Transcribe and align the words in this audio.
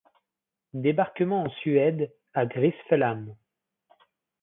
Débarquement 0.73 1.43
en 1.43 1.49
Suède, 1.51 2.11
à 2.33 2.47
Grisfelhamm. 2.47 3.35